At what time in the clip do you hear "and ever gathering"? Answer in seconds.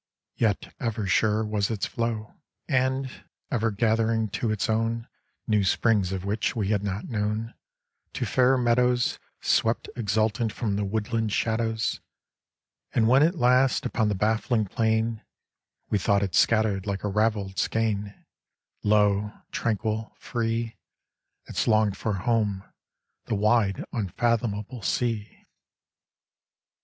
2.67-4.29